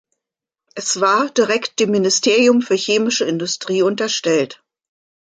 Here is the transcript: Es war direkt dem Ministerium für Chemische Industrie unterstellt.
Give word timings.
Es 0.73 0.99
war 0.99 1.29
direkt 1.29 1.79
dem 1.79 1.91
Ministerium 1.91 2.63
für 2.63 2.73
Chemische 2.73 3.25
Industrie 3.25 3.83
unterstellt. 3.83 4.63